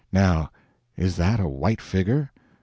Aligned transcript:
Now 0.11 0.49
is 0.97 1.15
that 1.17 1.39
a 1.39 1.47
white 1.47 1.79
figure? 1.79 2.31